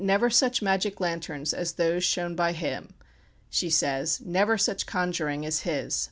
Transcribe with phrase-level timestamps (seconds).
[0.03, 2.95] "Never such magic lanterns as those shown by him,"
[3.51, 4.19] she says.
[4.25, 5.99] "Never such conjuring as his."